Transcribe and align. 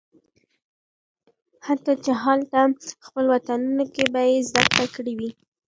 حتی 1.67 1.93
چې 2.03 2.11
هالته 2.23 2.57
خپل 3.05 3.25
وطنونو 3.33 3.83
کې 3.93 4.03
به 4.13 4.21
یې 4.29 4.37
زده 4.49 4.85
کړې 4.95 5.13
وي 5.19 5.31